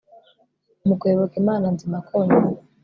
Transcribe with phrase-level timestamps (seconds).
[0.87, 2.51] Mu kuyoboka Imana nzima konyine